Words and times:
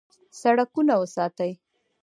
سړکونه 0.41 0.93
وساتئ 1.01 1.51